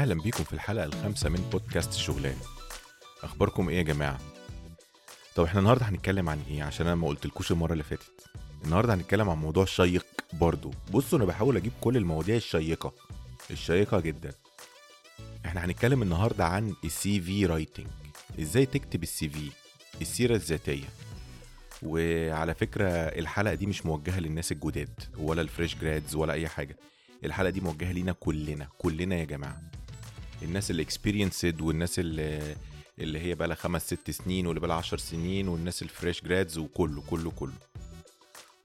[0.00, 2.36] أهلا بيكم في الحلقة الخامسة من بودكاست الشغلان
[3.22, 4.20] أخباركم إيه يا جماعة؟
[5.36, 8.26] طب إحنا النهاردة هنتكلم عن إيه؟ عشان أنا ما قلتلكوش المرة اللي فاتت.
[8.64, 10.70] النهاردة هنتكلم عن موضوع شيق برضو.
[10.92, 12.92] بصوا أنا بحاول أجيب كل المواضيع الشيقة.
[13.50, 14.32] الشيقة جدا.
[15.46, 17.86] إحنا هنتكلم النهاردة عن ال CV writing
[18.40, 19.50] إزاي تكتب ال CV
[20.00, 20.88] السيرة الذاتية.
[21.82, 26.76] وعلى فكرة الحلقة دي مش موجهة للناس الجداد ولا ال fresh grads ولا أي حاجة.
[27.24, 28.68] الحلقة دي موجهة لينا كلنا.
[28.78, 29.70] كلنا يا جماعة.
[30.42, 32.56] الناس اللي experienced والناس اللي
[32.98, 36.22] اللي هي بقى لها خمس ست سنين واللي بقى لها 10 سنين والناس ال fresh
[36.24, 37.52] grads وكله كله كله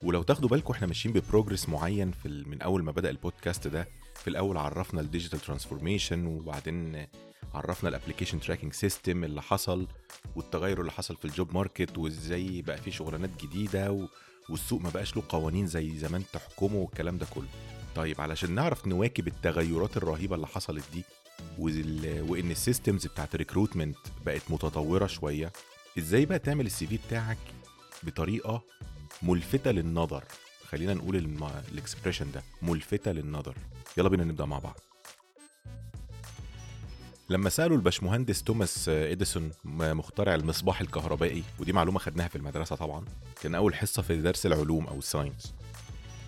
[0.03, 3.87] ولو تاخدوا بالكم إحنا ماشيين ب progress معين في من أول ما بدأ البودكاست ده
[4.15, 7.07] في الأول عرفنا ال digital transformation وبعدين
[7.53, 9.87] عرفنا ال application tracking system اللي حصل
[10.35, 14.07] والتغير اللي حصل في ال job market وازاي بقى في شغلانات جديدة و...
[14.49, 17.47] والسوق ما بقاش له قوانين زي زمان تحكمه والكلام ده كله
[17.95, 21.03] طيب علشان نعرف نواكب التغيرات الرهيبة اللي حصلت دي.
[21.59, 25.51] وإن ال systems بتاعت ال recruitment بقت متطورة شوية.
[25.97, 27.37] إزاي بقى تعمل ال CV بتاعك
[28.03, 28.61] بطريقة
[29.21, 30.23] ملفتة للنظر؟
[30.69, 31.15] خلينا نقول.
[31.71, 33.55] ال expression ده ملفتة للنظر.
[33.97, 34.79] يلا بينا نبدأ مع بعض.
[37.29, 43.05] لما سألوا الباشمهندس توماس إديسون مخترع المصباح الكهربائي ودي معلومة خدناها في المدرسة طبعا
[43.41, 45.53] كان أول حصة في درس العلوم أو ال science.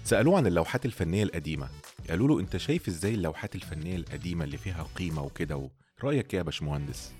[0.03, 1.69] سألوه عن اللوحات الفنية القديمة.
[2.09, 5.69] قالوا له انت شايف إزاي اللوحات الفنية القديمة اللي فيها قيمة وكده.
[6.03, 7.11] رأيك إيه يا باشمهندس؟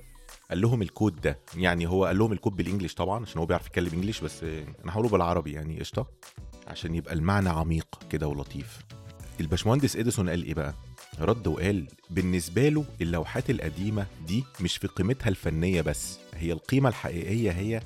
[0.49, 3.39] قال لهم ال quote ده يعني هو قال لهم ال quote بال English طبعا عشان
[3.39, 6.07] هو بيعرف يتكلم English بس أنا هقوله بالعربي يعني قشطة؟
[6.67, 8.79] عشان يبقى المعنى عميق كده ولطيف.
[9.39, 10.73] الباشمهندس إديسون قال إيه بقى؟
[11.19, 17.51] رد وقال بالنسبة له اللوحات القديمة دي مش في قيمتها الفنية بس هي القيمة الحقيقية
[17.51, 17.81] هي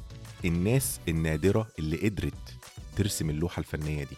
[0.46, 2.54] الناس النادرة اللي قدرت
[2.96, 4.16] ترسم اللوحة الفنية دي.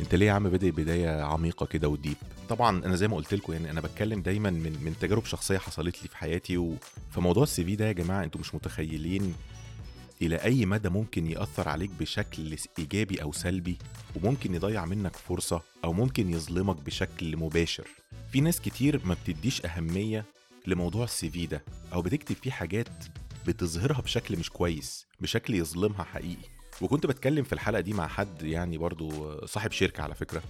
[0.00, 2.16] انت ليه يا عم بادئ بداية عميقة كده وديب؟
[2.48, 6.02] طبعا أنا زي ما قلت لكم يعني أنا بتكلم دايما من من تجارب شخصية حصلت
[6.02, 9.34] لي في حياتي وفي موضوع السي في ده يا جماعة أنتوا مش متخيلين
[10.22, 13.76] إلى أي مدى ممكن يأثر عليك بشكل إيجابي أو سلبي
[14.16, 17.88] وممكن يضيع منك فرصة أو ممكن يظلمك بشكل مباشر.
[18.32, 20.24] في ناس كتير ما بتديش أهمية
[20.66, 21.62] لموضوع ال CV ده
[21.92, 22.88] أو بتكتب فيه حاجات
[23.46, 26.59] بتظهرها بشكل مش كويس بشكل يظلمها حقيقي.
[26.80, 30.42] وكنت بتكلم في الحلقة دي مع حد يعني برضو صاحب شركة على فكرة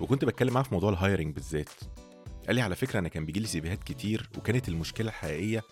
[0.00, 1.70] وكنت بتكلم معاه في موضوع ال hiring بالذات.
[2.46, 5.62] قال لي على فكرة أنا كان بيجي لي CV هات كتير وكانت المشكلة الحقيقية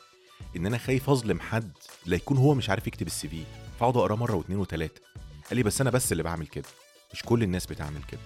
[0.56, 1.72] إن أنا خايف أظلم حد
[2.06, 3.42] لا يكون هو مش عارف يكتب ال CV
[3.80, 5.00] فأقعد أقراه مرة واثنين وثلاثه
[5.48, 6.68] قال لي بس أنا بس اللي بعمل كده
[7.12, 8.20] مش كل الناس بتعمل كده.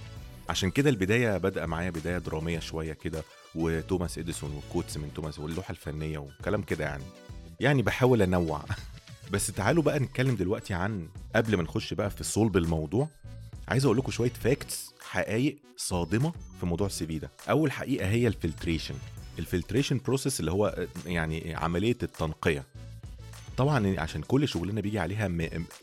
[0.49, 5.39] عشان كده البداية بادئه معايا بداية درامية شوية كده وتوماس إديسون وال quotes من توماس
[5.39, 7.05] واللوحة الفنية وكلام كده يعني.
[7.61, 8.65] يعني بحاول أنوع.
[9.33, 13.09] بس تعالوا بقى نتكلم دلوقتي عن قبل ما نخش بقى في صلب الموضوع
[13.69, 17.31] عايز أقول لكم شوية facts حقائق صادمة في موضوع ال CV ده.
[17.51, 18.95] أول حقيقة هي ال filtration
[19.39, 22.65] ال filtration process اللي هو يعني عملية التنقية.
[23.57, 25.31] طبعا عشان كل شغلنا بيجي عليها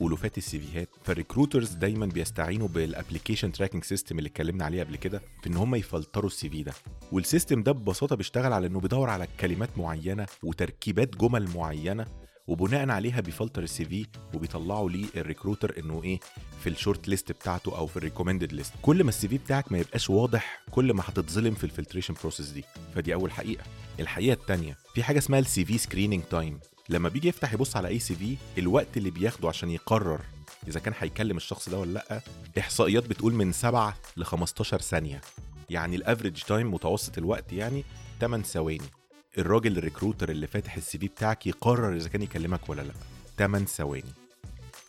[0.01, 0.89] ألوفات ال CV هات.
[1.03, 5.55] فال recruiters دايما بيستعينوا بال application tracking system اللي اتكلمنا عليه قبل كده في إن
[5.57, 6.73] هم يفلتروا ال CV ده.
[7.11, 12.05] وال system ده ببساطة بيشتغل على إنه بيدور على كلمات معينة وتركيبات جمل معينة
[12.49, 16.19] وبناء عليها بيفلتر ال CV وبيطلعوا ليه ال recruiter انه إيه
[16.63, 19.71] في ال short list بتاعته أو في ال recommended list كل ما ال CV بتاعك
[19.71, 22.63] ما يبقاش واضح كل ما هتتظلم في ال filtration process دي.
[22.95, 23.63] فدي أول حقيقة.
[23.99, 27.99] الحقيقة الثانية في حاجة اسمها ال CV screening time لما بيجي يفتح يبص على أي
[27.99, 30.21] CV الوقت اللي بياخده عشان يقرر
[30.67, 32.21] إذا كان هيكلم الشخص ده ولا لأ
[32.59, 35.21] إحصائيات بتقول من 7 ل 15 ثانية.
[35.69, 37.83] يعني ال average time متوسط الوقت يعني
[38.21, 38.98] 8 ثواني.
[39.37, 42.93] الراجل ال recruiter اللي فاتح ال CV بتاعك يقرر إذا كان يكلمك ولا لأ.
[43.37, 44.13] 8 ثواني.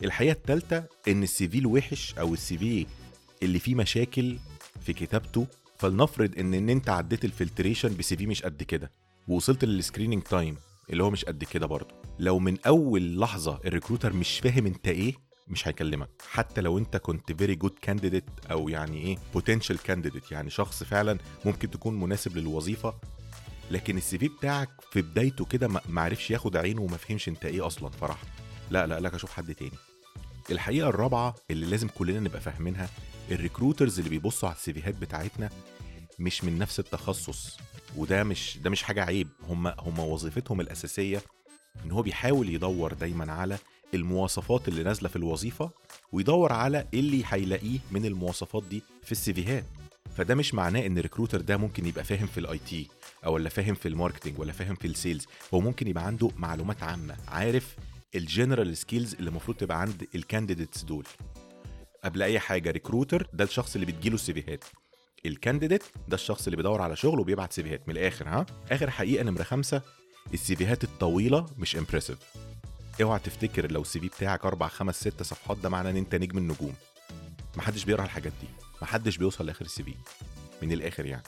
[0.03, 2.85] الحقيقة الثالثه إن ال CV الوحش أو ال CV
[3.43, 4.37] اللي فيه مشاكل
[4.85, 5.47] في كتابته
[5.77, 8.91] فلنفرض إن إن أنت عديت ال filtration ب CV مش قد كده
[9.27, 10.57] ووصلت لل screening time
[10.89, 11.95] اللي هو مش قد كده برضه.
[12.19, 15.13] لو من أول لحظة ال recruiter مش فاهم أنت إيه
[15.47, 16.09] مش هيكلمك.
[16.29, 21.17] حتى لو أنت كنت very good candidate أو يعني إيه potential candidate يعني شخص فعلا
[21.45, 22.93] ممكن تكون مناسب للوظيفة
[23.71, 27.67] لكن ال CV بتاعك في بدايته كده ما عرفش ياخد عينه وما فهمش انت إيه
[27.67, 28.17] أصلا فراح
[28.71, 29.71] لا لا لك أشوف حد تاني.
[30.51, 32.89] الحقيقة الرابعة اللي لازم كلنا نبقى فاهمينها
[33.31, 35.49] ال recruiters اللي بيبصوا على السيفيهات بتاعتنا
[36.19, 37.57] مش من نفس التخصص
[37.97, 39.27] وده مش ده مش حاجة عيب.
[39.47, 41.21] هم هم وظيفتهم الأساسية
[41.85, 43.57] إن هو بيحاول يدور دايما على
[43.93, 45.71] المواصفات اللي نازلة في الوظيفة
[46.11, 49.65] ويدور على اللي هيلاقيه من المواصفات دي في السيفيهات
[50.17, 52.87] فده مش معناه إن ال recruiter ده ممكن يبقى فاهم في ال IT.
[53.25, 56.29] أو ولا فاهم في ال marketing ولا فاهم في ال sales هو ممكن يبقى عنده
[56.37, 57.75] معلومات عامة عارف
[58.15, 61.05] ال general skills اللي المفروض تبقى عند ال candidates دول.
[62.03, 64.63] قبل أي حاجة recruiter ده الشخص اللي بتجيله السيفيهات.
[65.25, 69.23] ال candidate ده الشخص اللي بيدور على شغل وبيبعت سيفيهات من الآخر ها؟ آخر حقيقة
[69.23, 69.81] نمرة خمسة
[70.33, 72.17] السيفيهات الطويلة مش impressive
[73.01, 76.37] اوعى تفتكر لو ال CV بتاعك أربع خمس ست صفحات ده معناه إن أنت نجم
[76.37, 76.73] النجوم.
[77.57, 78.47] محدش بيقرأ الحاجات دي.
[78.81, 79.93] محدش بيوصل لآخر ال CV.
[80.61, 81.23] من الآخر يعني.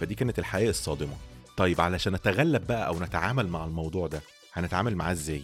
[0.00, 1.16] فدي كانت الحقيقة الصادمة.
[1.56, 4.20] طيب علشان نتغلب بقى أو نتعامل مع الموضوع ده
[4.52, 5.42] هنتعامل معاه إزاي؟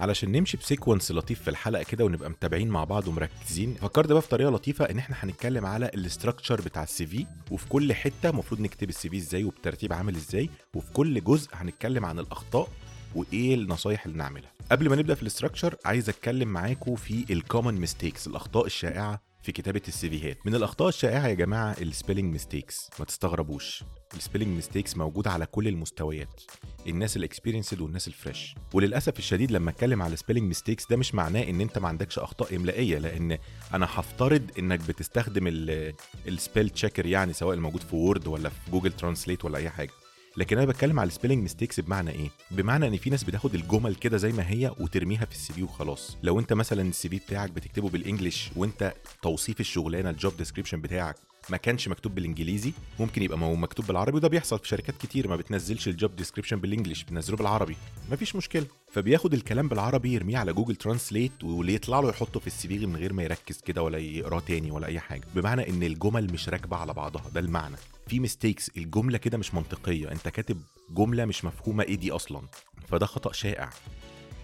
[0.00, 4.22] علشان نمشي ب sequence لطيف في الحلقة كده ونبقى متابعين مع بعض ومركزين فكرت بقى
[4.22, 8.28] في طريقة لطيفة إن إحنا هنتكلم على ال structure بتاع ال CV وفي كل حتة
[8.28, 12.68] المفروض نكتب ال CV إزاي وبترتيب عامل إزاي وفي كل جزء هنتكلم عن الأخطاء
[13.14, 14.52] وإيه النصايح اللي نعملها.
[14.72, 19.27] قبل ما نبدأ في ال structure عايز أتكلم معاكم في ال common mistakes الأخطاء الشائعة
[19.42, 23.84] في كتابة السيفيهات من الأخطاء الشائعة يا جماعة ال spelling mistakes ما تستغربوش.
[24.16, 26.40] ال spelling mistakes موجوده على كل المستويات.
[26.86, 30.96] الناس ال experienced والناس ال fresh وللأسف الشديد لما أتكلم على ال spelling mistakes ده
[30.96, 33.38] مش معناه إن أنت ما عندكش أخطاء إملائية لأن
[33.74, 35.46] أنا هفترض إنك بتستخدم
[36.28, 39.90] ال spell checker يعني سواء الموجود في Word ولا في Google Translate ولا أي حاجة.
[40.38, 43.94] لكن أنا بتكلم على ال spelling mistakes بمعنى إيه؟ بمعنى إن في ناس بتاخد الجمل
[43.94, 46.16] كده زي ما هي وترميها في ال CV وخلاص.
[46.22, 50.80] لو أنت مثلا ال CV بتاعك بتكتبه بال English وأنت توصيف الشغلانة ال job description
[50.80, 51.16] بتاعك
[51.50, 55.88] ما كانش مكتوب بالإنجليزي ممكن يبقى مكتوب بالعربي وده بيحصل في شركات كتير ما بتنزلش
[55.88, 57.76] ال job description بال English بتنزله بالعربي.
[58.10, 58.66] مفيش مشكلة.
[58.92, 62.96] فبياخد الكلام بالعربي يرميه على Google Translate واللي يطلع له يحطه في ال CV من
[62.96, 65.22] غير ما يركز كده ولا يقراه تاني ولا أي حاجة.
[65.34, 67.76] بمعنى إن الجمل مش راكبة على بعضها ده المعنى.
[68.06, 70.12] في mistakes الجملة كده مش منطقية.
[70.12, 72.40] أنت كاتب جملة مش مفهومة إيه دي أصلا؟
[72.88, 73.70] فده خطأ شائع.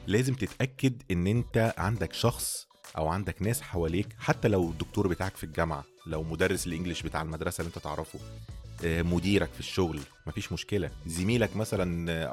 [0.07, 2.67] لازم تتأكد إن أنت عندك شخص
[2.97, 7.23] أو عندك ناس حواليك حتى لو الدكتور بتاعك في الجامعة لو مدرس ال English بتاع
[7.23, 8.19] المدرسة اللي أنت تعرفه
[8.85, 10.91] مديرك في الشغل مفيش مشكلة.
[11.07, 12.33] زميلك مثلا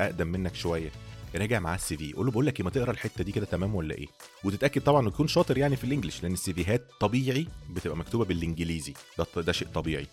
[0.00, 0.90] أقدم منك شوية
[1.34, 2.12] راجع معاه ال CV.
[2.12, 4.06] قول له بقول لك ما تقرأ الحتة دي كده تمام ولا إيه؟
[4.44, 8.94] وتتأكد طبعا إنه يكون شاطر يعني في ال English لأن السيفيهات طبيعي بتبقى مكتوبة بالإنجليزي.
[9.18, 10.06] ده ده شيء طبيعي.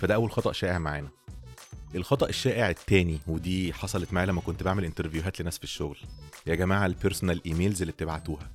[0.00, 1.08] فده أول خطأ شائع معانا.
[1.94, 5.98] الخطأ الشائع التاني ودي حصلت معايا لما كنت بعمل انترفيوهات لناس في الشغل.
[6.46, 8.50] يا جماعة ال personal emails اللي بتبعتوها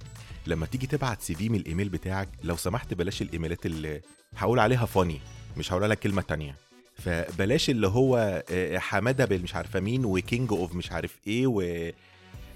[0.47, 4.01] لما تيجي تبعت CV من الإيميل بتاعك لو سمحت بلاش الإيميلات اللي
[4.37, 5.19] هقول عليها funny
[5.57, 6.55] مش هقول لك كلمة تانية.
[6.97, 8.43] فبلاش اللي هو
[8.75, 11.89] حمادة بالمش عارفة مين و king of مش عارف إيه و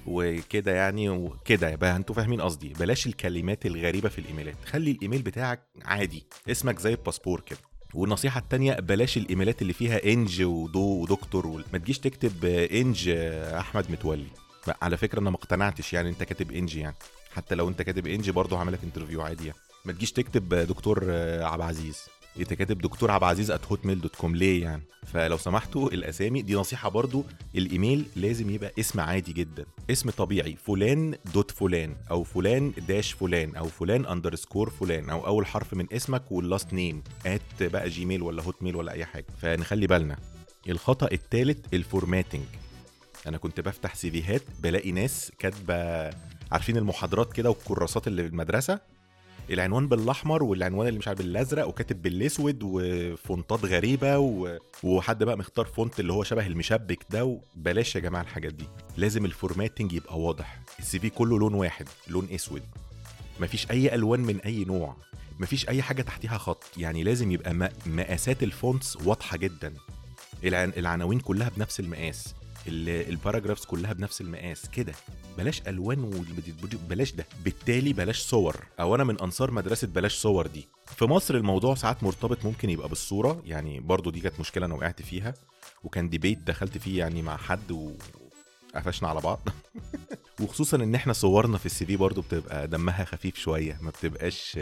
[0.07, 2.69] وكده يعني وكده يبقى أنتوا فاهمين قصدي.
[2.69, 4.55] بلاش الكلمات الغريبة في الإيميلات.
[4.65, 6.23] خلي الإيميل بتاعك عادي.
[6.51, 7.59] اسمك زي الباسبور كده.
[7.93, 11.61] والنصيحة التانية بلاش الإيميلات اللي فيها Eng ودو ودكتور و...
[11.73, 14.27] ما تجيش تكتب Eng أحمد متولي.
[14.81, 16.95] على فكرة أنا ما اقتنعتش يعني أنت كاتب Eng يعني.
[17.31, 19.59] حتى لو أنت كاتب Eng برضه هعملك interview عادي يعني.
[19.85, 21.11] ما تجيش تكتب دكتور
[21.41, 21.97] عبد العزيز.
[22.39, 26.55] انت كاتب دكتور عبد العزيز at Hotmail dot com ليه يعني؟ فلو سمحتوا الأسامي دي
[26.55, 29.65] نصيحة برضو الإيميل لازم يبقى اسم عادي جدا.
[29.89, 30.55] اسم طبيعي.
[30.55, 35.93] فلان dot فلان أو فلان dash فلان أو فلان underscore فلان أو أول حرف من
[35.93, 39.25] اسمك وال last name at بقى Gmail ولا Hotmail ولا أي حاجة.
[39.41, 40.17] فنخلي بالنا.
[40.69, 42.43] الخطأ الثالث ال formatting
[43.27, 46.09] أنا كنت بفتح سيفيهات بلاقي ناس كاتبة
[46.51, 48.79] عارفين المحاضرات كده والكراسات اللي في المدرسة؟
[49.49, 54.57] العنوان بالأحمر والعنوان اللي مش عارف بالأزرق وكاتب بالأسود وفونتات غريبة و...
[54.83, 58.65] وحد بقى مختار font اللي هو شبه المشبك ده بلاش يا جماعة الحاجات دي.
[58.97, 60.59] لازم ال formatting يبقى واضح.
[60.79, 62.61] ال CV كله لون واحد لون أسود.
[63.39, 64.95] مفيش أي ألوان من أي نوع.
[65.39, 66.63] مفيش أي حاجة تحتيها خط.
[66.77, 67.71] يعني لازم يبقى.
[67.85, 69.73] مقاسات ال fonts واضحة جدا.
[70.43, 70.73] العن...
[70.77, 72.33] العناوين كلها بنفس المقاس.
[72.67, 74.69] ال paragraphs كلها بنفس المقاس.
[74.69, 74.93] كده.
[75.37, 76.25] بلاش ألوان
[76.89, 77.25] بلاش ده.
[77.43, 78.55] بالتالي بلاش صور.
[78.79, 80.67] أو أنا من أنصار مدرسة بلاش صور دي.
[80.85, 83.41] في مصر الموضوع ساعات مرتبط ممكن يبقى بالصورة.
[83.45, 85.33] يعني برضو دي كانت مشكلة أنا وقعت فيها.
[85.83, 87.71] وكان debate دخلت فيه يعني مع حد
[88.75, 89.39] وقفشنا على بعض.
[90.41, 93.77] وخصوصا إن إحنا صورنا في ال CV برضو بتبقى دمها خفيف شوية.
[93.81, 94.59] ما بتبقاش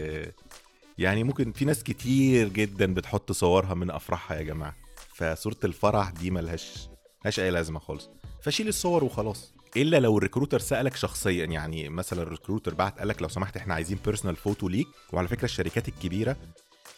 [0.97, 4.75] يعني ممكن في ناس كتير جدا بتحط صورها من أفراحها يا جماعة.
[5.15, 6.89] فصورة الفرح دي ملهاش
[7.27, 8.09] ملهاش أي لازمة خالص.
[8.41, 9.53] فشيل الصور وخلاص.
[9.77, 13.73] إلا لو ال recruiter سألك شخصيا يعني مثلا ال recruiter بعت قالك لو سمحت إحنا
[13.73, 14.87] عايزين personal photo ليك.
[15.13, 16.37] وعلى فكرة الشركات الكبيرة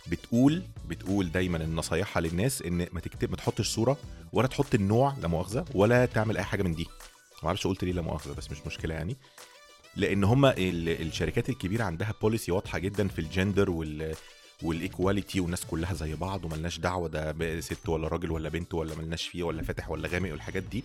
[0.07, 3.97] بتقول بتقول دايما نصايحها للناس إن ما تكتب ما تحطش صورة
[4.33, 6.87] ولا تحط النوع لا مؤاخذة ولا تعمل أي حاجة من دي.
[7.43, 9.17] ما أعرفش قلت ليه لا مؤاخذة بس مش مشكلة يعني.
[9.95, 14.15] لأن هما الشركات الكبيرة عندها policy واضحة جدا في الجندر وال
[14.63, 18.95] وال equality والناس كلها زي بعض وملناش دعوة ده ست ولا راجل ولا بنت ولا
[18.95, 20.83] ملناش فيه ولا فاتح ولا غامق والحاجات دي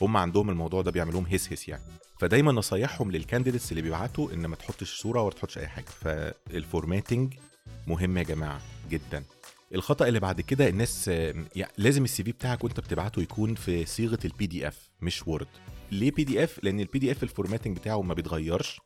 [0.00, 1.82] هم عندهم الموضوع ده بيعملوهم هس هس يعني.
[2.20, 5.84] فدايما نصايحهم لل candidates اللي بيبعتوا إن ما تحطش صورة ولا تحطش أي حاجة.
[5.84, 7.34] فال formatting
[7.86, 9.24] مهم يا جماعة جدا.
[9.74, 14.18] الخطأ اللي بعد كده الناس يعني لازم ال CV بتاعك وأنت بتبعته يكون في صيغة
[14.24, 15.46] ال PDF مش Word
[15.92, 18.80] ليه PDF لأن ال PDF ال formatting بتاعه ما بيتغيرش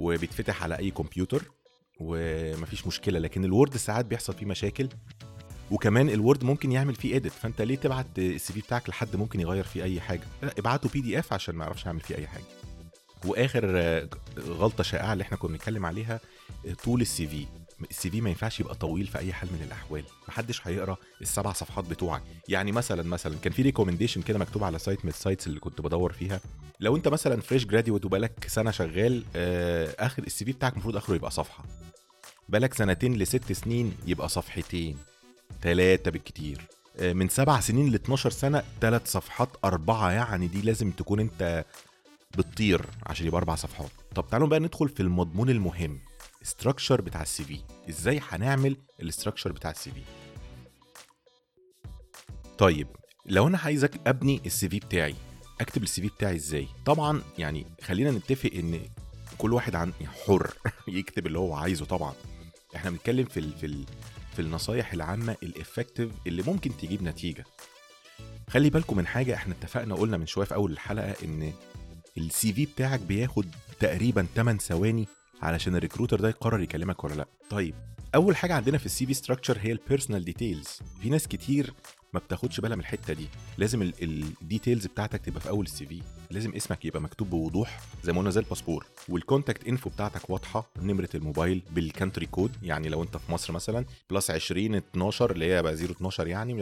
[0.00, 1.42] وبيتفتح على أي كمبيوتر
[2.00, 4.88] ومفيش مشكلة لكن ال Word ساعات بيحصل فيه مشاكل
[5.70, 9.40] وكمان ال Word ممكن يعمل فيه edit فأنت ليه تبعت ال CV بتاعك لحد ممكن
[9.40, 12.44] يغير فيه أي حاجة؟ لا ابعته PDF عشان ما يعرفش يعمل فيه أي حاجة.
[13.24, 13.66] وآخر
[14.38, 16.20] غلطة شائعة اللي إحنا كنا بنتكلم عليها
[16.84, 17.46] طول ال CV
[17.90, 20.04] ال CV ما ينفعش يبقى طويل في أي حال من الأحوال.
[20.28, 22.22] محدش هيقرأ السبع صفحات بتوعك.
[22.48, 25.80] يعني مثلا مثلا كان في recommendation كده مكتوب على site من ال sites اللي كنت
[25.80, 26.40] بدور فيها.
[26.80, 31.14] لو أنت مثلا fresh graduate وبقالك سنة شغال آه، آخر ال CV بتاعك المفروض آخره
[31.14, 31.64] يبقى صفحة.
[32.48, 34.96] بقالك سنتين لست سنين يبقى صفحتين.
[35.62, 36.60] ثلاثة بالكتير.
[36.98, 41.64] آه، من سبع سنين ل 12 سنة ثلاث صفحات أربعة يعني دي لازم تكون أنت
[42.38, 43.90] بتطير عشان يبقى أربع صفحات.
[44.14, 45.98] طب تعالوا بقى ندخل في المضمون المهم.
[46.42, 50.02] structure بتاع ال CV إزاي هنعمل ال structure بتاع ال CV
[52.58, 52.88] طيب
[53.26, 55.14] لو أنا عايزك أبني ال CV بتاعي
[55.60, 58.80] أكتب ال CV بتاعي إزاي؟ طبعا يعني خلينا نتفق إن
[59.38, 60.54] كل واحد عن يعني حر
[60.88, 62.14] يكتب اللي هو عايزه طبعا.
[62.76, 63.84] إحنا بنتكلم في ال في ال
[64.36, 67.44] في النصايح العامة ال effective اللي ممكن تجيب نتيجة.
[68.50, 71.52] خلي بالكم من حاجة إحنا اتفقنا قلنا من شوية في أول الحلقة إن
[72.18, 73.46] ال CV بتاعك بياخد
[73.80, 75.06] تقريبا 8 ثواني
[75.42, 77.28] علشان ال recruiter ده يقرر يكلمك ولا لأ.
[77.50, 77.74] طيب
[78.14, 80.68] أول حاجة عندنا في ال CV structure هي ال personal details
[81.02, 81.72] في ناس كتير
[82.12, 83.26] ما بتاخدش بالها من الحتة دي.
[83.58, 88.12] لازم ال details بتاعتك تبقى في أول ال CV لازم اسمك يبقى مكتوب بوضوح زي
[88.12, 88.86] ما قلنا زي الباسبور.
[89.08, 93.52] وال contact info بتاعتك واضحة نمرة الموبايل بال country code يعني لو أنت في مصر
[93.52, 96.54] مثلا plus 20 12 اللي هي بقى 012 يعني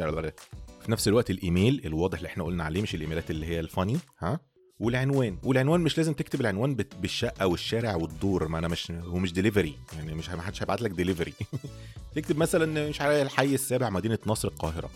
[0.80, 3.96] في نفس الوقت الإيميل الواضح اللي إحنا قلنا عليه مش الإيميلات اللي هي ال funny
[4.18, 4.40] ها؟
[4.80, 5.38] والعنوان.
[5.42, 8.48] والعنوان مش لازم تكتب العنوان بالشقة والشارع والدور.
[8.48, 11.32] ما أنا مش هو مش ديليفري يعني مش ما حدش هيبعت لك ديليفري
[12.16, 14.90] تكتب مثلا مش عارف الحي السابع مدينة نصر القاهرة.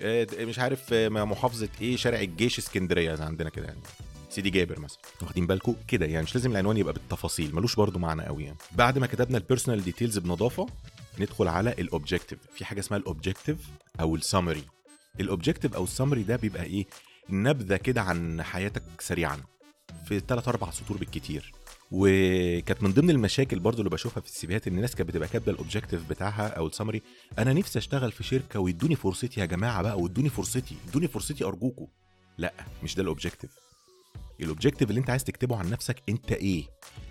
[0.00, 3.80] آه، مش عارف آه، محافظة إيه شارع الجيش اسكندرية زي عندنا كده يعني.
[4.30, 4.98] سيدي جابر مثلا.
[5.22, 7.54] واخدين بالكم؟ كده يعني مش لازم العنوان يبقى بالتفاصيل.
[7.54, 8.56] ملوش برضو معنى قوي يعني.
[8.72, 10.66] بعد ما كتبنا ال personal details بنظافه
[11.18, 13.58] ندخل على ال objective في حاجة اسمها ال objective
[14.00, 14.64] أو ال summary
[15.20, 16.86] ال objective أو ال summary ده بيبقى إيه؟
[17.30, 19.40] نبذة كده عن حياتك سريعا
[20.04, 21.52] في 3 4 سطور بالكتير.
[21.90, 25.58] وكانت من ضمن المشاكل برضو اللي بشوفها في السيفيهات إن الناس كانت بتبقى كاتبة ال
[25.58, 27.02] objective بتاعها أو ال summary
[27.38, 31.86] أنا نفسي أشتغل في شركة ويدوني فرصتي يا جماعة بقى وادوني فرصتي ادوني فرصتي أرجوكوا.
[32.38, 32.52] لأ
[32.82, 33.50] مش ده ال objective
[34.40, 36.64] ال objective اللي أنت عايز تكتبه عن نفسك أنت إيه؟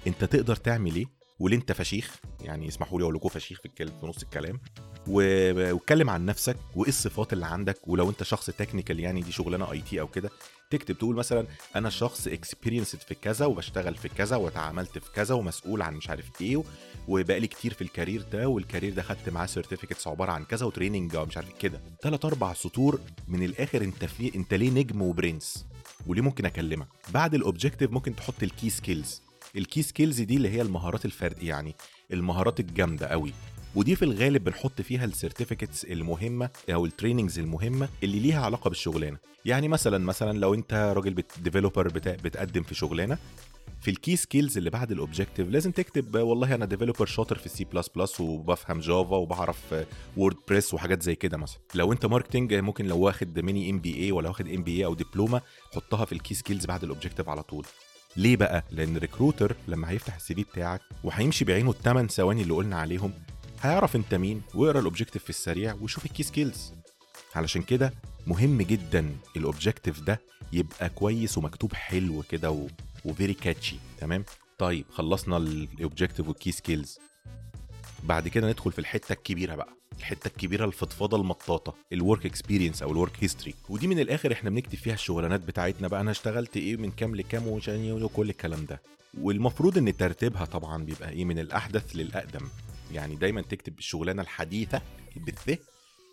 [0.07, 1.05] أنت تقدر تعمل إيه؟
[1.39, 4.59] وليه أنت فشيخ؟ يعني اسمحوا لي أقول لكم فشيخ في الكلام في نص الكلام.
[5.07, 9.99] واتكلم عن نفسك وايه الصفات اللي عندك ولو انت شخص technical يعني دي شغلانة IT
[10.01, 10.29] أو كده
[10.71, 15.81] تكتب تقول مثلا أنا شخص experienced في كذا وبشتغل في كذا واتعاملت في كذا ومسؤول
[15.81, 16.63] عن مش عارف إيه
[17.07, 20.65] وبقالي كتير في ال career ده وال career ده خدت معاه certificates عبارة عن كذا
[20.65, 21.81] و training مش عارف كده.
[22.03, 25.65] ثلاث أربع سطور من الآخر أنت في أنت ليه نجم وبرنس
[26.07, 29.21] وليه ممكن أكلمك؟ بعد ال objective ممكن تحط ال key skills
[29.57, 31.75] ال key skills دي اللي هي المهارات الفرديه يعني
[32.13, 33.33] المهارات الجامدة قوي.
[33.75, 38.67] ودي في الغالب بنحط فيها ال certificates المهمة أو ال trainings المهمة اللي ليها علاقة
[38.69, 39.17] بالشغلانة.
[39.45, 43.17] يعني مثلا مثلا لو أنت راجل developer بتقدم في شغلانة
[43.81, 47.45] في ال key skills اللي بعد ال objective لازم تكتب والله أنا developer شاطر في
[47.45, 49.75] ال C plus plus وبفهم Java وبعرف
[50.17, 51.59] WordPress وحاجات زي كده مثلا.
[51.75, 55.41] لو أنت marketing ممكن لو واخد mini MBA ولا واخد MBA أو دبلومه
[55.75, 57.65] حطها في ال key skills بعد ال objective على طول.
[58.15, 62.53] ليه بقى؟ لأن ال recruiter لما هيفتح ال CV بتاعك وهيمشي بعينه الثمان ثواني اللي
[62.53, 63.13] قلنا عليهم
[63.61, 66.73] هيعرف أنت مين ويقرأ ال objective في السريع ويشوف ال key skills
[67.35, 67.93] علشان كده
[68.27, 70.21] مهم جدا ال objective ده
[70.53, 72.67] يبقى كويس ومكتوب حلو كده.
[73.05, 74.25] و very catchy تمام؟
[74.59, 76.99] طيب خلصنا ال objective وال key skills
[78.03, 79.69] بعد كده ندخل في الحتة الكبيرة بقى.
[79.99, 84.49] الحتة الكبيرة الفضفاضه المطاطة ال work experience أو ال work history ودي من الآخر إحنا
[84.49, 88.81] بنكتب فيها الشغلانات بتاعتنا بقى أنا اشتغلت إيه من كام لكام وكل الكلام ده.
[89.21, 92.47] والمفروض إن ترتيبها طبعا بيبقى إيه من الأحدث للأقدم.
[92.91, 94.81] يعني دايما تكتب الشغلانة الحديثة
[95.15, 95.49] بالث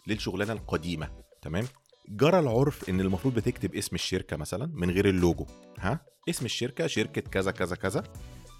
[0.06, 1.08] للشغلانة القديمة
[1.42, 1.64] تمام؟
[2.08, 5.46] جرى العرف إن المفروض بتكتب اسم الشركة مثلا من غير اللوجو
[5.78, 8.02] ها؟ اسم الشركة شركة كذا كذا كذا.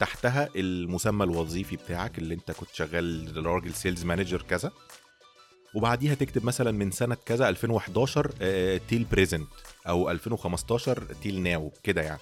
[0.01, 4.73] تحتها المسمى الوظيفي بتاعك اللي أنت كنت شغال راجل sales manager كذا.
[5.75, 9.49] وبعديها تكتب مثلا من سنة كذا 2011 آه till present
[9.89, 12.21] أو 2015 till now كده يعني.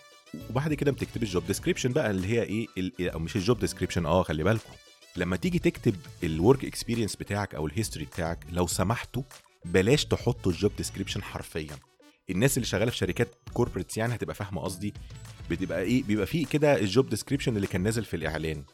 [0.50, 4.06] وبعد كده بتكتب ال job description بقى اللي هي إيه أو مش ال job description
[4.06, 4.72] آه خلي بالكم.
[5.16, 9.22] لما تيجي تكتب ال work experience بتاعك أو ال history بتاعك لو سمحتوا
[9.64, 11.76] بلاش تحطوا ال job description حرفيا.
[12.30, 14.94] الناس اللي شغالة في شركات corporates يعني هتبقى فاهمة قصدي.
[15.50, 18.64] بتبقى إيه بيبقى فيه كده ال job description اللي كان نازل في الإعلان.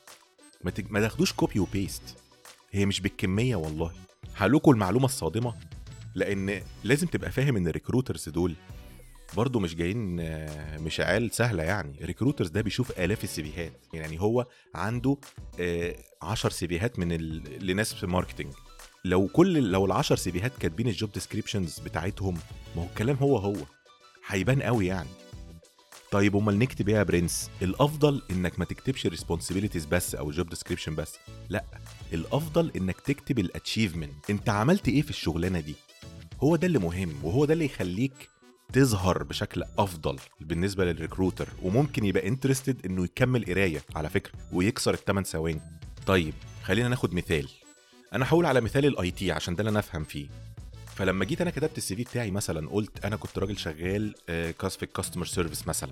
[0.65, 0.73] ما.
[0.91, 2.03] ما تاخدوش copy و paste
[2.73, 3.93] هي مش بالكمية والله.
[4.37, 5.55] هقول المعلومة الصادمة
[6.15, 8.55] لأن لازم تبقى فاهم إن ال recruiters دول
[9.37, 11.99] برضه مش جايين آه، مش عيال سهلة يعني.
[12.03, 13.73] recruiters ده بيشوف آلاف ال CV هات.
[13.93, 15.17] يعني هو عنده
[16.23, 17.67] 10 CV هات من ال...
[17.67, 18.53] لناس في marketing
[19.05, 22.35] لو كل لو ال 10 CV هات كاتبين ال job descriptions بتاعتهم
[22.77, 23.57] ما هو الكلام هو هو.
[24.27, 25.09] هيبان قوي يعني.
[26.13, 30.95] طيب امال نكتب إيه يا برنس؟ الافضل انك ما تكتبش responsibilities بس أو job description
[30.95, 31.15] بس.
[31.49, 31.65] لا
[32.13, 35.75] الافضل انك تكتب ال achievement انت عملت إيه في الشغلانة دي؟
[36.43, 38.29] هو ده اللي مهم وهو ده اللي يخليك
[38.73, 44.95] تظهر بشكل افضل بالنسبة لل recruiter وممكن يبقى interested انه يكمل قراية على فكرة ويكسر
[44.95, 45.61] الثمان ثواني.
[46.07, 47.49] طيب خلينا ناخد مثال.
[48.13, 50.29] أنا هقول على مثال ال IT عشان ده اللي أنا أفهم فيه.
[51.03, 54.83] فلما جيت أنا كتبت ال CV بتاعي مثلا قلت أنا كنت راجل شغال آه، في
[54.83, 55.91] ال customer service مثلا.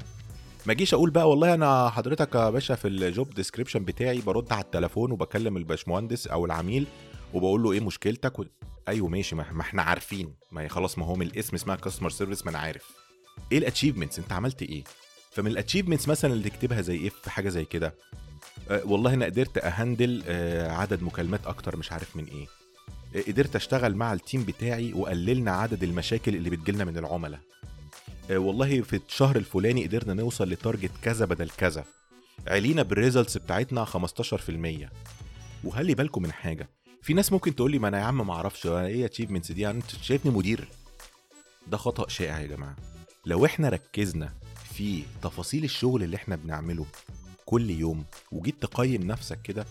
[0.67, 4.53] ما اجيش أقول بقى والله أنا حضرتك يا باشا في ال job description بتاعي برد
[4.53, 6.87] على التليفون وبكلم الباشمهندس أو العميل
[7.35, 8.45] وبقول له إيه مشكلتك؟ و...
[8.89, 10.35] أيوه ماشي ما إحنا عارفين.
[10.53, 12.91] ما خلاص ما هو من الاسم اسمها customer service ما أنا عارف.
[13.53, 14.85] إيه ال achievements أنت عملت إيه؟
[15.31, 17.95] فمن ال achievements مثلا اللي تكتبها زي إيه؟ في حاجة زي كده.
[18.71, 22.60] أه والله أنا قدرت أ handle أه عدد مكالمات أكتر مش عارف من إيه.
[23.29, 27.41] قدرت أشتغل مع ال team بتاعي وقللنا عدد المشاكل اللي بتجيلنا من العملاء.
[28.31, 31.85] آه، والله في الشهر الفلاني قدرنا نوصل ل target كذا بدل كذا.
[32.49, 34.91] علينا بال results بتاعتنا 15%
[35.65, 36.69] وخلي بالكم من حاجة
[37.03, 39.77] في ناس ممكن تقول لي ما أنا يا عم ما أعرفش إيه achievements دي؟ يعني
[39.79, 40.69] أنت شايفني مدير.
[41.67, 42.77] ده خطأ شائع يا جماعة.
[43.27, 44.33] لو إحنا ركزنا
[44.75, 46.87] في تفاصيل الشغل اللي إحنا بنعمله
[47.47, 49.65] كل يوم وجيت تقيم نفسك كده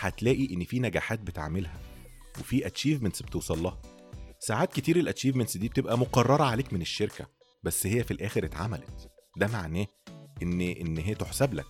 [0.00, 1.74] هتلاقي إن في نجاحات بتعملها.
[2.40, 3.78] وفي achievements بتوصل لها.
[4.40, 7.26] ساعات كتير ال achievements دي بتبقى مقررة عليك من الشركة
[7.62, 9.10] بس هي في الآخر اتعملت.
[9.36, 9.86] ده معناه
[10.42, 11.66] إن إن هي تحسب لك.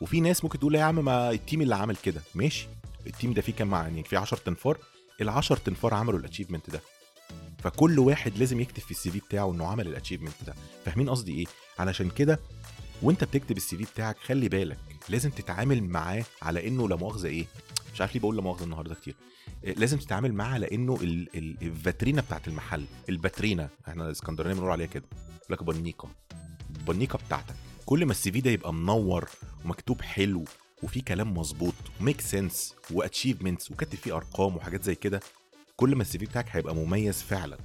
[0.00, 2.22] وفي ناس ممكن تقول يا عم ما ال team اللي عمل كده.
[2.34, 2.68] ماشي.
[3.06, 4.78] ال team ده فيه كام يعني في 10 تنفار.
[5.20, 6.80] ال 10 تنفار عملوا ال achievement ده.
[7.58, 10.54] فكل واحد لازم يكتب في ال CV بتاعه إنه عمل ال achievement ده.
[10.84, 11.46] فاهمين قصدي إيه؟
[11.78, 12.40] علشان كده
[13.02, 17.46] وانت بتكتب ال CV بتاعك خلي بالك لازم تتعامل معاه على إنه لا مؤاخذة إيه
[17.94, 19.14] مش عارف ليه بقول لا مؤاخذة النهارده كتير.
[19.64, 24.70] إيه، لازم تتعامل معاه على إنه ال- ال- الفاترينا بتاعت المحل الباترينا إحنا الإسكندرانية بنقول
[24.70, 25.04] عليها كده
[25.50, 26.08] لك بنيقه
[26.78, 27.54] البنيقه بتاعتك.
[27.86, 29.28] كل ما ال CV ده يبقى منور
[29.64, 30.44] ومكتوب حلو
[30.82, 35.20] وفي كلام مظبوط و make sense و achievements وكاتب فيه أرقام وحاجات زي كده
[35.76, 37.58] كل ما ال CV بتاعك هيبقى مميز فعلا.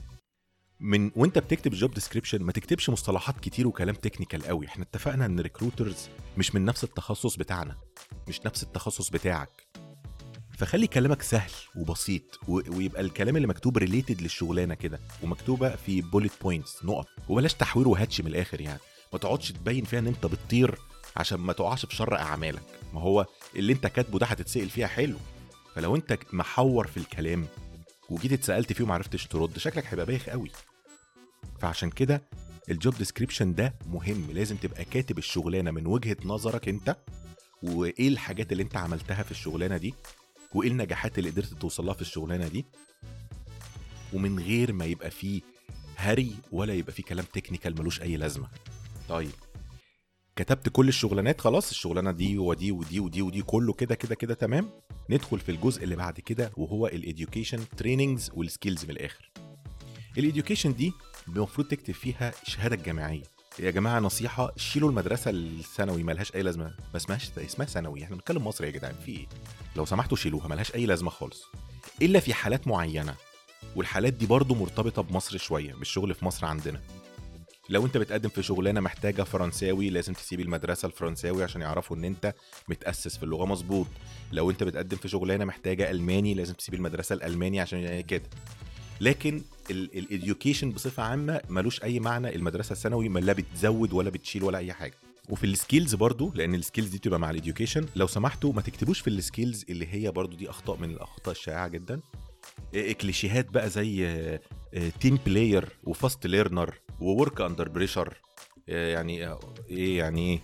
[0.83, 4.67] من وانت بتكتب ال job description ما تكتبش مصطلحات كتير وكلام technical قوي.
[4.67, 7.77] إحنا اتفقنا ان recruiters مش من نفس التخصص بتاعنا
[8.27, 9.67] مش نفس التخصص بتاعك.
[10.57, 16.85] فخلي كلامك سهل وبسيط ويبقى الكلام اللي مكتوب related للشغلانة كده ومكتوبة في bullet points
[16.85, 18.79] نقط وبلاش تحوير وهات من الآخر يعني.
[19.13, 20.77] ما تقعدش تبين فيها إن أنت بتطير
[21.17, 22.63] عشان ما تقعش في شر أعمالك.
[22.93, 25.17] ما هو اللي أنت كاتبه ده هتتسأل فيها حلو.
[25.75, 27.47] فلو أنت محور في الكلام
[28.09, 30.51] وجيت اتسألت فيه وما عرفتش ترد شكلك هيبقى بايخ قوي.
[31.63, 32.21] فعشان كده
[32.69, 34.31] ال job description ده مهم.
[34.31, 36.97] لازم تبقى كاتب الشغلانة من وجهة نظرك انت
[37.63, 39.93] وإيه الحاجات اللي انت عملتها في الشغلانة دي
[40.53, 42.65] وإيه النجاحات اللي قدرت توصل لها في الشغلانة دي.
[44.13, 45.41] ومن غير ما يبقى فيه
[45.95, 48.47] هري ولا يبقى فيه كلام technical ملوش أي لازمة.
[49.09, 49.31] طيب
[50.35, 54.69] كتبت كل الشغلانات خلاص الشغلانة دي ودي ودي ودي ودي كله كده كده كده تمام.
[55.09, 59.31] ندخل في الجزء اللي بعد كده وهو ال education trainings وال skills من الآخر.
[60.17, 60.93] الاديوكيشن دي
[61.27, 63.23] المفروض تكتب فيها الشهادة الجامعية.
[63.59, 66.65] يا جماعة نصيحة شيلوا المدرسة الثانوي ملهاش أي لازمة.
[66.65, 68.03] ما اسمهاش اسمها ثانوي.
[68.03, 68.95] إحنا بنتكلم مصري يا جدعان.
[69.05, 69.27] في إيه؟
[69.75, 71.43] لو سمحتوا شيلوها ملهاش أي لازمة خالص.
[72.01, 73.15] إلا في حالات معينة.
[73.75, 76.81] والحالات دي برضو مرتبطة بمصر شوية بالشغل في مصر عندنا.
[77.69, 82.33] لو انت بتقدم في شغلانة محتاجة فرنساوي لازم تسيب المدرسة الفرنساوي عشان يعرفوا ان انت
[82.67, 83.87] متأسس في اللغة مظبوط.
[84.31, 88.29] لو انت بتقدم في شغلانة محتاجة ألماني لازم تسيب المدرسة الألماني عشان كده.
[89.03, 94.57] لكن ال education بصفة عامة ملوش أي معنى المدرسة الثانوي لا بتزود ولا بتشيل ولا
[94.57, 94.93] أي حاجة.
[95.29, 98.61] وفي ال skills برضو لأن ال skills دي بتبقى مع ال education لو سمحتوا ما
[98.61, 102.01] تكتبوش في ال skills اللي هي برضو دي أخطاء من الأخطاء الشائعة جدا.
[102.73, 104.39] إيه، كليشيهات بقى زي
[104.99, 108.13] team player و fast learner و work under pressure
[108.67, 109.39] يعني آه،
[109.69, 110.39] إيه يعني إيه؟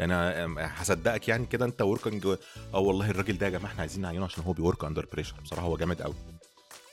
[0.00, 2.26] أنا هصدقك يعني كده أنت working
[2.74, 5.40] آه والله الراجل ده يا جماعة إحنا عايزين نعينه عشان هو بي work under pressure
[5.40, 6.14] بصراحة هو جامد قوي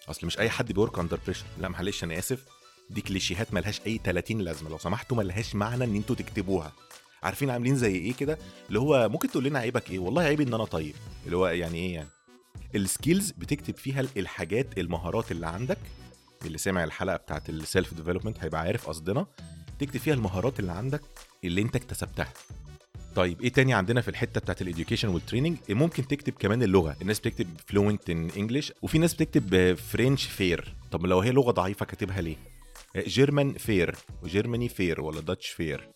[0.09, 2.45] أصل مش أي حد بي work under pressure لا معلش أنا آسف.
[2.89, 4.69] دي كليشيهات ملهاش أي 30 لازمة.
[4.69, 6.73] لو سمحتوا ملهاش معنى إن أنتوا تكتبوها.
[7.23, 8.37] عارفين عاملين زي إيه كده؟
[8.67, 10.95] اللي هو ممكن تقول لنا عيبك إيه؟ والله عيبي إن أنا طيب.
[11.25, 12.09] اللي هو يعني إيه يعني؟
[12.75, 15.77] ال skills بتكتب فيها الحاجات المهارات اللي عندك.
[16.45, 19.25] اللي سمع الحلقة بتاعت ال self development هيبقى عارف قصدنا.
[19.79, 21.01] تكتب فيها المهارات اللي عندك
[21.43, 22.33] اللي أنت اكتسبتها.
[23.15, 26.95] طيب إيه تاني عندنا في الحتة بتاعت ال education وال training ممكن تكتب كمان اللغة.
[27.01, 31.85] الناس بتكتب fluent in English وفي ناس بتكتب French fair طب لو هي لغة ضعيفة
[31.85, 32.35] كاتبها ليه؟
[32.97, 35.89] German fair و Germany fair ولا Dutch fair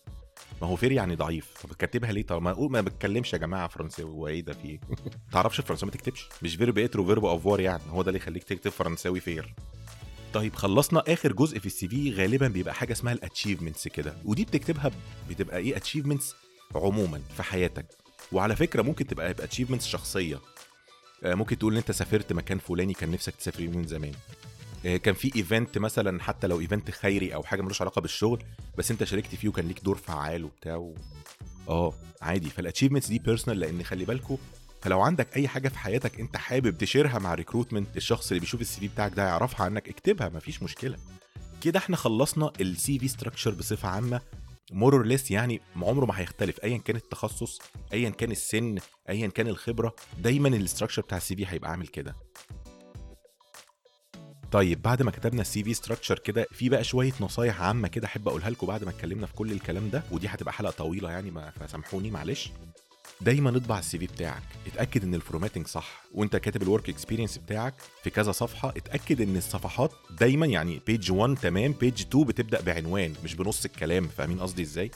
[0.62, 1.46] ما هو fair يعني ضعيف.
[1.62, 4.80] طب كاتبها ليه؟ طب ما ما بتكلمش يا جماعة فرنساوي هو إيه ده في إيه؟
[5.32, 6.28] تعرفش الفرنساوي؟ ما تكتبش.
[6.42, 7.82] مش verbe être و verbe avoir يعني.
[7.90, 9.54] هو ده اللي يخليك تكتب فرنساوي fair
[10.34, 12.12] طيب خلصنا آخر جزء في ال CV.
[12.14, 14.14] غالبا بيبقى حاجة اسمها ال achievements كده.
[14.24, 14.90] ودي بتكتبها
[15.30, 16.34] بتبقى إيه؟ achievements
[16.74, 17.86] عموما في حياتك.
[18.32, 20.40] وعلى فكرة ممكن تبقى achievements شخصية.
[21.24, 24.12] آه، ممكن تقول إن أنت سافرت مكان فلاني كان نفسك تسافر من زمان.
[24.86, 28.42] آه، كان في event مثلا حتى لو event خيري أو حاجة ملوش علاقة بالشغل
[28.78, 30.94] بس أنت شاركت فيه وكان ليك دور فعال وبتاع و...
[31.68, 32.50] آه عادي.
[32.50, 34.36] فال achievements دي personal لأن خلي بالكوا
[34.82, 38.80] فلو عندك أي حاجة في حياتك أنت حابب تشيرها مع recruitment الشخص اللي بيشوف ال
[38.80, 40.96] CV بتاعك ده يعرفها عنك اكتبها مفيش مشكلة.
[41.62, 44.20] كده إحنا خلصنا ال CV structure بصفة عامة.
[44.72, 47.58] more or less يعني عمره ما هيختلف ايا كان التخصص
[47.92, 48.78] ايا كان السن
[49.08, 52.16] ايا كان الخبرة دايما ال structure بتاع ال CV هيبقى عامل كده.
[54.52, 58.28] طيب بعد ما كتبنا ال CV structure كده في بقى شوية نصايح عامة كده أحب
[58.28, 61.50] أقولها لكم بعد ما اتكلمنا في كل الكلام ده ودي هتبقى حلقة طويلة يعني ما
[61.50, 62.50] فسامحوني معلش.
[63.20, 67.38] دايما اطبع ال CV بتاعك اتأكد إن ال formatting صح وإنت كاتب ال work experience
[67.38, 72.60] بتاعك في كذا صفحة اتأكد إن الصفحات دايما يعني page 1 تمام page 2 بتبدأ
[72.60, 74.90] بعنوان مش بنص الكلام فاهمين قصدي إزاي؟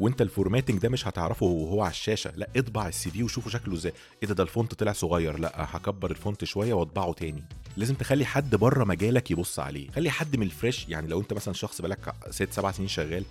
[0.00, 3.74] وإنت ال formatting ده مش هتعرفه وهو على الشاشة لا اطبع ال CV وشوفه شكله
[3.74, 3.92] إزاي.
[4.22, 7.44] إيه ده؟ ده ال font طلع صغير لا هكبر ال font شوية واطبعه تاني.
[7.76, 9.90] لازم تخلي حد بره مجالك يبص عليه.
[9.90, 13.24] خلي حد من ال fresh يعني لو أنت مثلا شخص بقالك ست سبع سنين شغال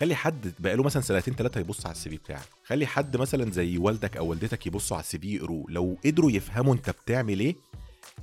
[0.00, 2.48] خلي حد بقاله مثلا سنتين ثلاثة يبص على ال CV بتاعك.
[2.64, 6.74] خلي حد مثلا زي والدك أو والدتك يبصوا على ال CV يقروه لو قدروا يفهموا
[6.74, 7.56] أنت بتعمل إيه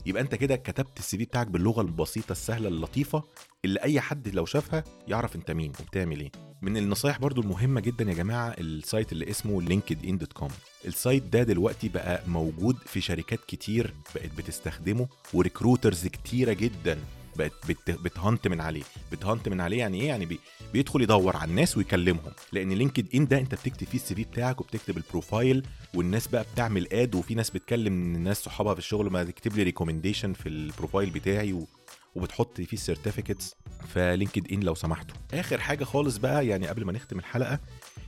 [0.05, 3.23] يبقى أنت كده كتبت ال CV بتاعك باللغة البسيطة السهلة اللطيفة
[3.65, 6.31] اللي أي حد لو شافها يعرف أنت مين وبتعمل إيه.
[6.61, 10.49] من النصايح برضو المهمة جدا يا جماعة ال site اللي اسمه LinkedIn dot com.
[10.85, 16.99] ال site ده دلوقتي بقى موجود في شركات كتير بقت بتستخدمه و recruiters كتيرة جدا.
[17.37, 17.91] بقت بت...
[17.91, 18.83] بت hunt من عليه.
[19.11, 20.39] بت hunt من عليه يعني إيه؟ يعني بي...
[20.73, 22.31] بيدخل يدور على الناس ويكلمهم.
[22.51, 25.63] لأن LinkedIn ده أنت بتكتب فيه ال CV بتاعك وبتكتب ال profile
[25.95, 30.33] والناس بقى بتعمل add وفي ناس بتكلم الناس صحابها في الشغل ما تكتب لي recommendation
[30.33, 31.67] في ال profile بتاعي و...
[32.15, 33.55] وبتحط فيه ال certificates
[33.93, 35.15] ف LinkedIn لو سمحتوا.
[35.33, 37.59] آخر حاجة خالص بقى يعني قبل ما نختم الحلقة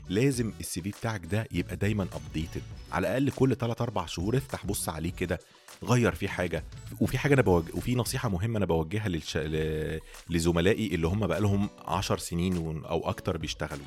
[0.10, 4.66] لازم ال CV بتاعك ده يبقى دايما updated على الأقل كل 3 4 شهور افتح
[4.66, 5.40] بص عليه كده.
[5.84, 6.64] غير فيه حاجة
[7.02, 9.38] وفي حاجة أنا بوجه وفي نصيحة مهمة أنا بوجهها للش...
[9.38, 10.00] ل...
[10.30, 12.72] لزملائي اللي هم بقى لهم 10 سنين و...
[12.88, 13.86] أو أكتر بيشتغلوا.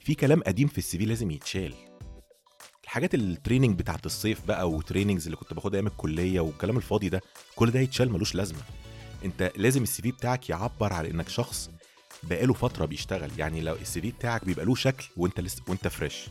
[0.00, 1.74] في كلام قديم في ال CV لازم يتشال.
[2.84, 7.08] الحاجات ال training بتاعت الصيف بقى و trainings اللي كنت باخدها أيام الكلية والكلام الفاضي
[7.08, 7.20] ده
[7.56, 8.60] كل ده يتشال ملوش لازمة.
[9.24, 11.70] أنت لازم ال CV بتاعك يعبر على إنك شخص
[12.22, 13.30] بقاله فترة بيشتغل.
[13.38, 16.24] يعني لو ال CV بتاعك بيبقى له شكل وأنت لسه وأنت fresh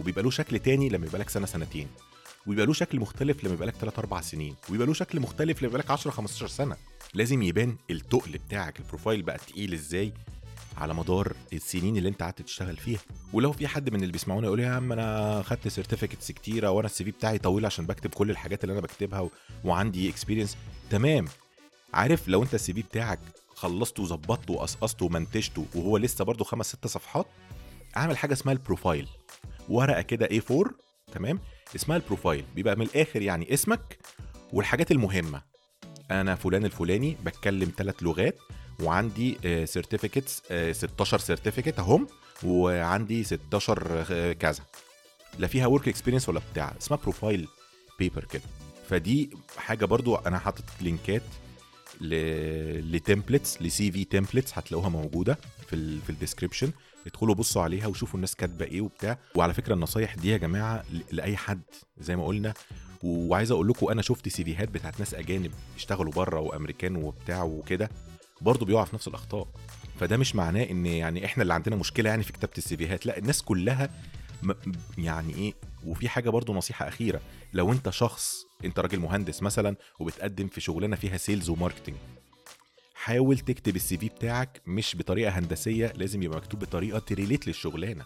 [0.00, 1.88] وبيبقى له شكل تاني لما يبقى لك سنة سنتين.
[2.46, 5.68] ويبقى له شكل مختلف لما يبقى لك 3 4 سنين ويبقى له شكل مختلف لما
[5.68, 6.76] يبقى لك 10 15 سنة.
[7.14, 10.12] لازم يبان التقل بتاعك ال profile بقى تقيل إزاي
[10.78, 13.00] على مدار السنين اللي أنت قعدت تشتغل فيها.
[13.32, 17.04] ولو في حد من اللي بيسمعونا يقول يا عم أنا خدت certificates كتيرة وأنا ال
[17.04, 19.30] CV بتاعي طويل عشان بكتب كل الحاجات اللي أنا بكتبها و...
[19.64, 20.56] وعندي experience
[20.90, 21.24] تمام.
[21.94, 23.20] عارف لو أنت ال CV بتاعك
[23.54, 27.26] خلصته وظبطته وقصقصته ومنتجته وهو لسه برضه خمس ست صفحات
[27.96, 29.08] أعمل حاجة اسمها ال profile.
[29.68, 30.68] ورقة كده A4
[31.12, 31.40] تمام؟
[31.76, 33.98] اسمها البروفايل بيبقى من الآخر يعني اسمك
[34.52, 35.42] والحاجات المهمة.
[36.10, 38.38] أنا فلان الفلاني بتكلم ثلاث لغات
[38.82, 42.06] وعندي certificates 16 certificate اهم
[42.42, 44.62] وعندي 16 آه، كذا.
[45.38, 47.48] لا فيها work experience ولا بتاع اسمها profile
[47.98, 48.42] paper كده.
[48.88, 51.22] فدي حاجة برضو أنا حاطط link ات
[52.80, 55.38] ل templates ل CV templates هتلاقوها موجودة
[55.70, 56.72] في في ال description
[57.06, 59.18] ادخلوا بصوا عليها وشوفوا الناس كاتبة إيه وبتاع.
[59.34, 61.62] وعلى فكرة النصايح دي يا جماعة لأي حد
[61.98, 62.54] زي ما قلنا.
[63.02, 67.90] وعايز أقول لكم أنا شفت CV هات بتاعت ناس أجانب اشتغلوا بره وأمريكان وبتاع وكده
[68.40, 69.48] برضه بيقعوا في نفس الأخطاء.
[70.00, 73.06] فده مش معناه إن يعني إحنا اللي عندنا مشكلة يعني في كتابة ال CV هات.
[73.06, 73.88] لأ الناس كلها
[74.98, 75.54] يعني إيه
[75.86, 77.20] وفي حاجة برضه نصيحة أخيرة.
[77.52, 81.96] لو أنت شخص أنت راجل مهندس مثلا وبتقدم في شغلانة فيها sales و marketing
[83.04, 88.04] حاول تكتب ال CV بتاعك مش بطريقة هندسية لازم يبقى مكتوب بطريقة ت relate للشغلانة.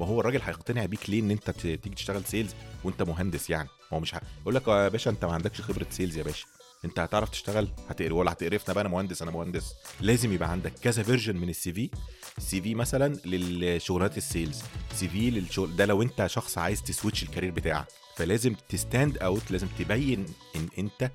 [0.00, 2.54] ما هو الراجل هيقتنع بيك ليه إن أنت تيجي تشتغل sales
[2.84, 4.20] وأنت مهندس يعني؟ هو مش ه...
[4.42, 6.46] يقول لك يا باشا أنت ما عندكش خبرة sales يا باشا.
[6.84, 9.74] أنت هتعرف تشتغل؟ هتقرر ولا هتقرفنا بقى أنا مهندس أنا مهندس.
[10.00, 11.90] لازم يبقى عندك كذا version من ال CV.
[12.38, 14.62] CV مثلا للشغلات ال sales.
[14.94, 17.86] CV للشغل ده لو أنت شخص عايز ت switch ال career بتاعك.
[18.16, 20.26] فلازم ت stand out لازم تبين
[20.56, 21.10] إن أنت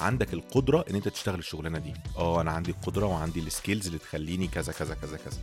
[0.00, 1.94] عندك القدرة إن أنت تشتغل الشغلانة دي.
[2.16, 5.38] آه أنا عندي القدرة وعندي ال skills اللي تخليني كذا كذا كذا كذا.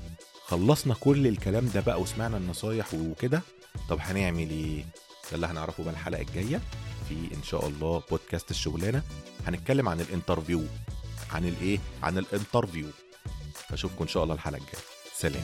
[0.45, 3.41] خلصنا كل الكلام ده بقى وسمعنا النصايح وكده.
[3.89, 4.83] طب هنعمل إيه؟
[5.31, 6.61] ده اللي هنعرفه بقى الحلقة الجاية
[7.09, 9.03] في إن شاء الله بودكاست الشغلانة.
[9.47, 10.63] هنتكلم عن ال interview
[11.31, 12.87] عن الإيه؟ عن الانترفيو
[13.69, 14.83] فاشوفكم إن شاء الله الحلقة الجاية.
[15.17, 15.43] سلام.